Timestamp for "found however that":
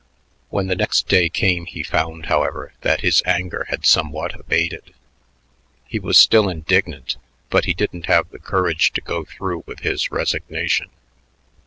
1.83-3.01